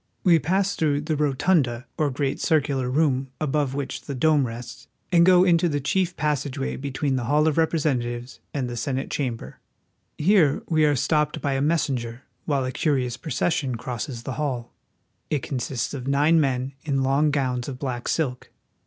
[0.23, 5.23] We pass through the rotunda, or great circular room above which the dome rests, and
[5.23, 9.11] go on into the chief pas sageway between the hall of Representatives and the Senate
[9.11, 9.59] chamber.
[10.17, 14.71] Here we are stopped by a messenger while a curious procession crosses the hall.
[15.29, 18.49] It consists of nine men in long gowns of black silk.